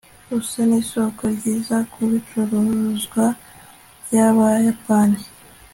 usa 0.37 0.61
nisoko 0.69 1.21
ryiza 1.35 1.77
kubicuruzwa 1.91 3.25
byabayapani 4.03 5.21